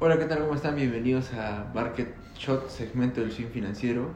Hola, 0.00 0.18
¿qué 0.18 0.24
tal? 0.24 0.40
¿Cómo 0.40 0.54
están? 0.54 0.76
Bienvenidos 0.76 1.32
a 1.34 1.70
Market 1.74 2.08
Shot, 2.38 2.68
segmento 2.70 3.20
del 3.20 3.32
swing 3.32 3.48
financiero. 3.48 4.10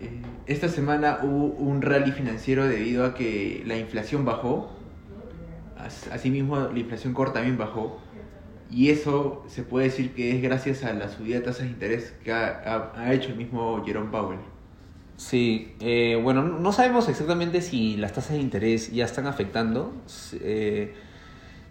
Eh, 0.00 0.22
esta 0.46 0.68
semana 0.68 1.18
hubo 1.22 1.46
un 1.46 1.82
rally 1.82 2.12
financiero 2.12 2.66
debido 2.66 3.04
a 3.04 3.14
que 3.14 3.62
la 3.66 3.76
inflación 3.76 4.24
bajó. 4.24 4.70
As- 5.78 6.08
Asimismo, 6.12 6.58
la 6.60 6.78
inflación 6.78 7.12
core 7.12 7.32
también 7.32 7.58
bajó. 7.58 7.98
Y 8.70 8.90
eso 8.90 9.44
se 9.48 9.62
puede 9.62 9.86
decir 9.86 10.14
que 10.14 10.34
es 10.36 10.42
gracias 10.42 10.84
a 10.84 10.92
la 10.92 11.08
subida 11.08 11.36
de 11.36 11.42
tasas 11.42 11.62
de 11.62 11.68
interés 11.70 12.14
que 12.22 12.32
ha, 12.32 12.46
ha- 12.64 12.92
ha 13.00 13.12
hecho 13.12 13.30
el 13.30 13.36
mismo 13.36 13.82
Jerome 13.84 14.10
Powell. 14.10 14.38
Sí, 15.16 15.74
eh, 15.80 16.18
bueno, 16.22 16.42
no 16.42 16.72
sabemos 16.72 17.08
exactamente 17.08 17.60
si 17.62 17.96
las 17.96 18.12
tasas 18.12 18.32
de 18.32 18.40
interés 18.40 18.92
ya 18.92 19.04
están 19.04 19.26
afectando. 19.26 19.92
Eh, 20.40 20.94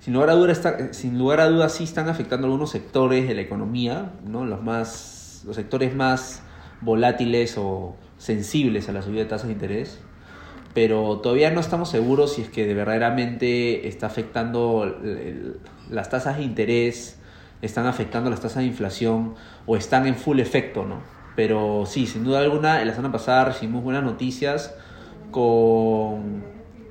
sin, 0.04 0.14
lugar 0.14 0.30
a 0.32 0.34
duda 0.34 0.52
está- 0.52 0.92
sin 0.94 1.18
lugar 1.18 1.40
a 1.40 1.48
dudas 1.48 1.72
sí 1.74 1.86
están 1.86 2.10
afectando 2.10 2.48
algunos 2.48 2.72
sectores 2.72 3.26
de 3.26 3.36
la 3.36 3.42
economía, 3.42 4.12
¿no? 4.28 4.44
Los, 4.44 4.62
más, 4.62 5.44
los 5.46 5.56
sectores 5.56 5.96
más 5.96 6.44
volátiles 6.82 7.58
o 7.58 7.96
sensibles 8.18 8.90
a 8.90 8.92
la 8.92 9.02
subida 9.02 9.20
de 9.24 9.30
tasas 9.30 9.48
de 9.48 9.54
interés. 9.54 10.00
Pero 10.74 11.20
todavía 11.20 11.52
no 11.52 11.62
estamos 11.62 11.90
seguros 11.90 12.34
si 12.34 12.42
es 12.42 12.50
que 12.50 12.66
de 12.66 12.74
verdaderamente 12.74 13.88
está 13.88 14.08
afectando 14.08 14.94
las 15.90 16.10
tasas 16.10 16.38
de 16.38 16.44
interés, 16.44 17.20
están 17.62 17.86
afectando 17.86 18.30
las 18.30 18.42
tasas 18.42 18.58
de 18.64 18.66
inflación 18.66 19.36
o 19.66 19.78
están 19.78 20.06
en 20.06 20.16
full 20.16 20.40
efecto, 20.42 20.84
¿no? 20.84 20.98
Pero 21.38 21.86
sí, 21.86 22.08
sin 22.08 22.26
duda 22.26 22.40
alguna, 22.40 22.82
en 22.82 22.88
la 22.88 22.94
semana 22.94 23.14
pasada 23.14 23.46
recibimos 23.46 23.84
buenas 23.84 24.04
noticias 24.04 24.76
con 25.32 26.44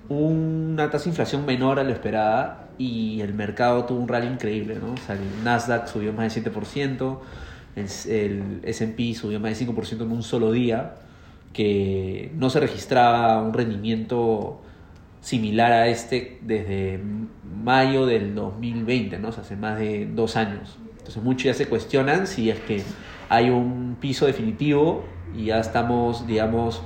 una 0.09 0.91
tasa 0.91 1.05
de 1.05 1.11
inflación 1.11 1.47
menor 1.47 1.79
a 1.79 1.85
lo 1.85 1.91
esperada 1.91 2.69
y 2.79 3.21
el 3.21 3.35
mercado 3.35 3.85
tuvo 3.85 4.01
un 4.01 4.09
rally 4.09 4.27
increíble, 4.27 4.77
¿no? 4.81 4.95
O 4.95 4.97
sea, 4.97 5.15
el 5.15 5.45
Nasdaq 5.45 5.87
subió 5.87 6.13
más 6.13 6.35
del 6.35 6.45
7%, 6.45 7.19
el, 7.77 7.87
el 8.11 8.61
S&P 8.65 9.15
subió 9.15 9.41
más 9.41 9.59
del 9.59 9.69
5% 9.69 10.03
en 10.03 10.13
un 10.13 10.23
solo 10.23 10.53
día, 10.53 10.95
que 11.53 12.33
no 12.35 12.51
se 12.51 12.61
registraba 12.61 13.43
un 13.43 13.53
rendimiento 13.53 14.61
similar 15.21 15.73
a 15.73 15.89
este 15.89 16.39
desde 16.43 17.01
mayo 17.63 18.07
del 18.07 18.35
2020, 18.35 19.19
¿no? 19.19 19.29
Hace 19.29 19.57
más 19.57 19.79
de 19.79 20.07
dos 20.07 20.37
años. 20.37 20.79
Entonces 20.99 21.23
muchos 21.23 21.45
ya 21.45 21.55
se 21.55 21.67
cuestionan 21.67 22.27
si 22.27 22.51
es 22.51 22.61
que 22.61 22.83
hay 23.29 23.51
un 23.51 23.97
piso 24.01 24.27
definitivo 24.27 25.05
y 25.37 25.47
ya 25.47 25.59
estamos, 25.59 26.27
digamos, 26.27 26.83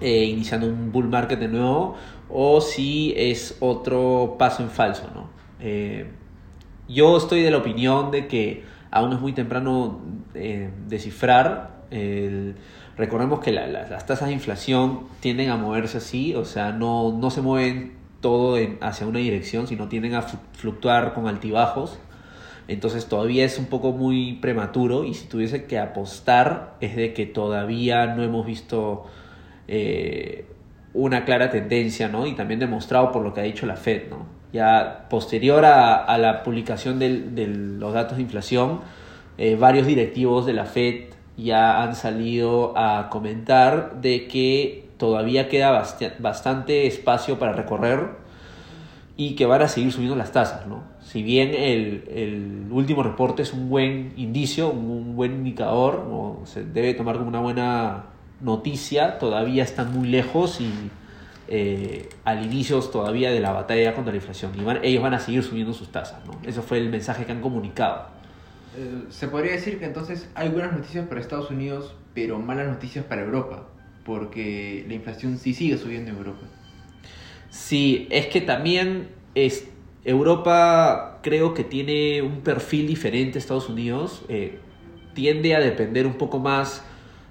eh, 0.00 0.24
iniciando 0.24 0.66
un 0.66 0.92
bull 0.92 1.08
market 1.08 1.38
de 1.38 1.48
nuevo 1.48 1.96
o 2.30 2.60
si 2.60 3.14
es 3.16 3.56
otro 3.60 4.36
paso 4.38 4.62
en 4.62 4.70
falso, 4.70 5.04
¿no? 5.14 5.28
Eh, 5.60 6.06
yo 6.88 7.16
estoy 7.16 7.42
de 7.42 7.50
la 7.50 7.58
opinión 7.58 8.10
de 8.10 8.26
que 8.28 8.64
aún 8.90 9.12
es 9.12 9.20
muy 9.20 9.32
temprano 9.32 10.00
eh, 10.34 10.70
descifrar. 10.88 11.76
el- 11.90 12.54
recordemos 12.98 13.40
que 13.40 13.50
la- 13.50 13.66
la- 13.66 13.88
las 13.88 14.04
tasas 14.04 14.28
de 14.28 14.34
inflación 14.34 15.04
tienden 15.20 15.48
a 15.48 15.56
moverse 15.56 15.96
así, 15.98 16.34
o 16.34 16.44
sea, 16.44 16.70
no, 16.72 17.12
no 17.18 17.30
se 17.30 17.40
mueven 17.40 17.94
todo 18.20 18.58
en- 18.58 18.76
hacia 18.82 19.06
una 19.06 19.20
dirección, 19.20 19.66
sino 19.66 19.88
tienden 19.88 20.14
a 20.14 20.20
flu- 20.22 20.38
fluctuar 20.52 21.14
con 21.14 21.28
altibajos. 21.28 21.98
Entonces 22.68 23.06
todavía 23.06 23.46
es 23.46 23.58
un 23.58 23.66
poco 23.66 23.92
muy 23.92 24.34
prematuro 24.34 25.04
y 25.04 25.14
si 25.14 25.26
tuviese 25.28 25.64
que 25.64 25.78
apostar 25.78 26.74
es 26.80 26.94
de 26.94 27.14
que 27.14 27.24
todavía 27.24 28.14
no 28.14 28.22
hemos 28.22 28.44
visto 28.44 29.06
eh, 29.68 30.46
una 30.94 31.24
clara 31.24 31.50
tendencia, 31.50 32.08
¿no? 32.08 32.26
Y 32.26 32.34
también 32.34 32.58
demostrado 32.58 33.12
por 33.12 33.22
lo 33.22 33.32
que 33.34 33.40
ha 33.40 33.44
dicho 33.44 33.66
la 33.66 33.76
Fed, 33.76 34.08
¿no? 34.10 34.26
Ya 34.52 35.06
posterior 35.10 35.64
a, 35.64 36.02
a 36.04 36.18
la 36.18 36.42
publicación 36.42 36.98
de 36.98 37.46
los 37.78 37.92
datos 37.92 38.16
de 38.16 38.22
inflación, 38.22 38.80
eh, 39.36 39.56
varios 39.56 39.86
directivos 39.86 40.46
de 40.46 40.54
la 40.54 40.64
Fed 40.64 41.10
ya 41.36 41.82
han 41.82 41.94
salido 41.94 42.72
a 42.76 43.08
comentar 43.10 44.00
de 44.00 44.26
que 44.26 44.88
todavía 44.96 45.48
queda 45.48 45.70
basti- 45.70 46.10
bastante 46.18 46.86
espacio 46.86 47.38
para 47.38 47.52
recorrer 47.52 48.16
y 49.16 49.34
que 49.34 49.46
van 49.46 49.62
a 49.62 49.68
seguir 49.68 49.92
subiendo 49.92 50.16
las 50.16 50.32
tasas, 50.32 50.66
¿no? 50.66 50.82
Si 51.00 51.22
bien 51.22 51.50
el, 51.54 52.04
el 52.08 52.66
último 52.70 53.02
reporte 53.02 53.42
es 53.42 53.52
un 53.52 53.68
buen 53.68 54.12
indicio, 54.16 54.70
un 54.70 55.14
buen 55.14 55.32
indicador, 55.32 56.06
o 56.10 56.40
se 56.44 56.64
debe 56.64 56.94
tomar 56.94 57.16
como 57.16 57.28
una 57.28 57.40
buena 57.40 58.04
noticia, 58.40 59.18
todavía 59.18 59.62
están 59.64 59.92
muy 59.92 60.08
lejos 60.08 60.60
y 60.60 60.70
eh, 61.48 62.08
al 62.24 62.44
inicio 62.44 62.80
todavía 62.80 63.30
de 63.30 63.40
la 63.40 63.52
batalla 63.52 63.94
contra 63.94 64.12
la 64.12 64.18
inflación. 64.18 64.52
Y 64.58 64.62
van- 64.62 64.80
ellos 64.82 65.02
van 65.02 65.14
a 65.14 65.18
seguir 65.18 65.42
subiendo 65.42 65.72
sus 65.72 65.90
tasas, 65.90 66.24
¿no? 66.26 66.38
Ese 66.46 66.62
fue 66.62 66.78
el 66.78 66.88
mensaje 66.90 67.24
que 67.24 67.32
han 67.32 67.40
comunicado. 67.40 68.06
Eh, 68.76 69.04
se 69.10 69.28
podría 69.28 69.52
decir 69.52 69.78
que 69.78 69.86
entonces 69.86 70.28
hay 70.34 70.50
buenas 70.50 70.72
noticias 70.72 71.06
para 71.08 71.20
Estados 71.20 71.50
Unidos, 71.50 71.94
pero 72.14 72.38
malas 72.38 72.68
noticias 72.68 73.04
para 73.04 73.22
Europa, 73.22 73.66
porque 74.04 74.84
la 74.88 74.94
inflación 74.94 75.38
sí 75.38 75.54
sigue 75.54 75.78
subiendo 75.78 76.10
en 76.10 76.18
Europa. 76.18 76.46
Sí, 77.50 78.06
es 78.10 78.26
que 78.26 78.40
también 78.40 79.08
es, 79.34 79.68
Europa 80.04 81.18
creo 81.22 81.54
que 81.54 81.64
tiene 81.64 82.22
un 82.22 82.40
perfil 82.42 82.86
diferente 82.86 83.38
a 83.38 83.40
Estados 83.40 83.68
Unidos. 83.68 84.22
eh, 84.28 84.58
tiende 85.14 85.56
a 85.56 85.60
depender 85.60 86.06
un 86.06 86.12
poco 86.14 86.38
más 86.38 86.84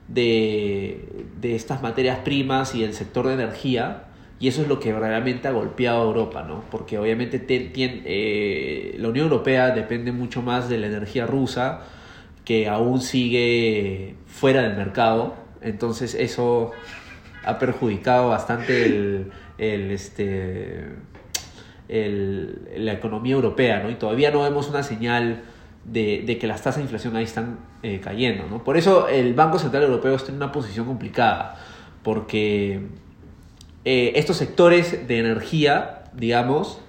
de, 0.07 1.05
de 1.41 1.55
estas 1.55 1.81
materias 1.81 2.19
primas 2.19 2.75
y 2.75 2.81
del 2.81 2.93
sector 2.93 3.27
de 3.27 3.33
energía. 3.33 4.03
Y 4.39 4.47
eso 4.49 4.61
es 4.61 4.67
lo 4.67 4.79
que 4.79 4.93
verdaderamente 4.93 5.47
ha 5.47 5.51
golpeado 5.51 6.01
a 6.01 6.05
Europa, 6.05 6.43
¿no? 6.47 6.63
Porque 6.69 6.99
obviamente 6.99 7.43
eh, 7.49 8.95
la 8.99 9.07
Unión 9.09 9.25
Europea 9.25 9.71
depende 9.71 10.11
mucho 10.11 10.43
más 10.43 10.69
de 10.69 10.77
la 10.77 10.87
energía 10.87 11.25
rusa, 11.25 11.81
que 12.45 12.67
aún 12.67 13.01
sigue 13.01 14.15
fuera 14.27 14.61
del 14.61 14.77
mercado. 14.77 15.33
Entonces 15.61 16.13
eso 16.13 16.71
ha 17.43 17.57
perjudicado 17.57 18.29
bastante 18.29 18.85
el, 18.85 19.31
el, 19.57 19.89
este, 19.89 20.85
el- 21.89 22.59
la 22.77 22.93
economía 22.93 23.33
europea, 23.33 23.81
¿no? 23.81 23.89
Y 23.89 23.95
todavía 23.95 24.29
no 24.29 24.43
vemos 24.43 24.69
una 24.69 24.83
señal 24.83 25.41
de, 25.87 26.23
de 26.25 26.37
que 26.37 26.47
las 26.47 26.61
tasas 26.61 26.77
de 26.77 26.81
inflación 26.83 27.15
ahí 27.15 27.23
están 27.23 27.59
eh, 27.81 27.99
cayendo, 28.03 28.45
¿no? 28.47 28.63
Por 28.63 28.77
eso 28.77 29.07
el 29.07 29.33
Banco 29.33 29.57
Central 29.57 29.83
Europeo 29.83 30.15
está 30.15 30.29
en 30.29 30.35
una 30.35 30.51
posición 30.51 30.85
complicada, 30.85 31.55
porque 32.03 32.87
eh, 33.85 34.11
estos 34.15 34.37
sectores 34.37 35.07
de 35.07 35.19
energía, 35.19 36.03
digamos, 36.13 36.81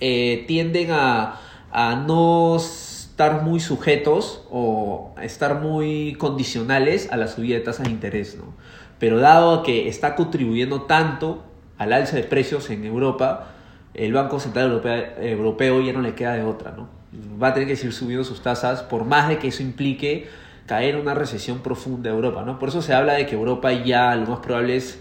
eh, 0.00 0.44
tienden 0.48 0.90
a, 0.90 1.40
a 1.70 1.94
no 1.94 2.56
estar 2.56 3.42
muy 3.42 3.60
sujetos 3.60 4.44
o 4.50 5.14
estar 5.22 5.60
muy 5.60 6.16
condicionales 6.18 7.12
a 7.12 7.16
la 7.16 7.28
subida 7.28 7.56
de 7.56 7.60
tasas 7.60 7.86
de 7.86 7.92
interés, 7.92 8.36
¿no? 8.36 8.54
Pero 8.98 9.18
dado 9.18 9.62
que 9.62 9.88
está 9.88 10.16
contribuyendo 10.16 10.82
tanto 10.82 11.44
al 11.78 11.92
alza 11.92 12.16
de 12.16 12.24
precios 12.24 12.68
en 12.70 12.84
Europa, 12.84 13.52
el 13.94 14.12
Banco 14.12 14.40
Central 14.40 14.66
Europeo, 14.66 15.04
Europeo 15.20 15.80
ya 15.80 15.92
no 15.92 16.02
le 16.02 16.14
queda 16.14 16.34
de 16.34 16.42
otra, 16.42 16.72
¿no? 16.72 16.99
Va 17.42 17.48
a 17.48 17.54
tener 17.54 17.68
que 17.68 17.76
seguir 17.76 17.92
subiendo 17.92 18.24
sus 18.24 18.42
tasas, 18.42 18.82
por 18.82 19.04
más 19.04 19.28
de 19.28 19.38
que 19.38 19.48
eso 19.48 19.62
implique 19.62 20.28
caer 20.66 20.94
en 20.94 21.00
una 21.00 21.14
recesión 21.14 21.60
profunda 21.60 22.10
de 22.10 22.16
Europa, 22.16 22.44
¿no? 22.44 22.58
Por 22.58 22.68
eso 22.68 22.80
se 22.80 22.94
habla 22.94 23.14
de 23.14 23.26
que 23.26 23.34
Europa 23.34 23.72
ya 23.72 24.14
lo 24.14 24.26
más 24.26 24.38
probable 24.38 24.76
es 24.76 25.00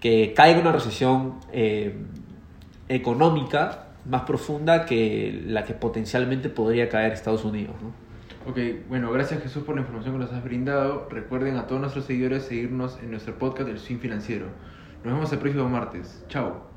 que 0.00 0.32
caiga 0.34 0.60
una 0.60 0.72
recesión 0.72 1.34
eh, 1.52 1.94
económica 2.88 3.88
más 4.06 4.22
profunda 4.22 4.84
que 4.86 5.42
la 5.46 5.64
que 5.64 5.74
potencialmente 5.74 6.48
podría 6.48 6.88
caer 6.88 7.12
Estados 7.12 7.44
Unidos, 7.44 7.74
¿no? 7.82 8.04
Ok, 8.50 8.58
bueno, 8.88 9.10
gracias 9.10 9.42
Jesús 9.42 9.64
por 9.64 9.74
la 9.74 9.80
información 9.80 10.14
que 10.14 10.24
nos 10.24 10.32
has 10.32 10.44
brindado. 10.44 11.08
Recuerden 11.10 11.56
a 11.56 11.66
todos 11.66 11.80
nuestros 11.80 12.04
seguidores 12.04 12.44
seguirnos 12.44 12.98
en 13.02 13.10
nuestro 13.10 13.38
podcast 13.38 13.68
del 13.68 13.78
Swing 13.78 13.98
Financiero. 13.98 14.46
Nos 15.02 15.14
vemos 15.14 15.32
el 15.32 15.38
próximo 15.38 15.68
martes. 15.68 16.22
Chao. 16.28 16.73